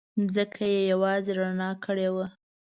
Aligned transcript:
ځمکه 0.33 0.65
یې 0.73 0.81
یوازې 0.91 1.31
رڼا 1.39 1.69
کړې 1.85 2.09
وه. 2.15 2.25